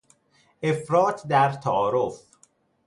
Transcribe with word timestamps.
افراط 0.63 1.27
در 1.27 1.51
تعارف 1.51 2.23